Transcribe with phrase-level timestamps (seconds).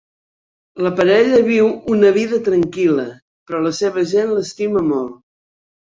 [0.85, 3.07] La parella viu una "vida tranquil·la"
[3.51, 5.15] però la seva gent l'estima molt.